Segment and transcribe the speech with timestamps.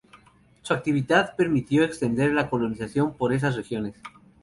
[0.63, 3.93] Su actividad permitió extender la colonización por esas regiones.